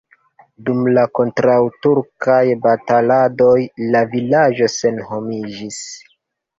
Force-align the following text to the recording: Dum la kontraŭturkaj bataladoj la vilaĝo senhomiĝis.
Dum 0.69 0.79
la 0.97 1.03
kontraŭturkaj 1.19 2.39
bataladoj 2.65 3.55
la 3.93 4.05
vilaĝo 4.17 4.75
senhomiĝis. 4.81 5.83